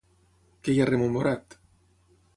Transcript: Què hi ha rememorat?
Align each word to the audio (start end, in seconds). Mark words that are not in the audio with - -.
Què 0.67 0.73
hi 0.75 0.81
ha 0.81 0.87
rememorat? 0.91 1.59